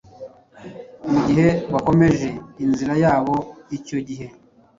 Mugihe 1.09 1.47
bakomeje 1.73 2.27
inzira 2.65 2.93
yabo 3.03 3.35
icyo 3.77 3.97
gihe 4.07 4.27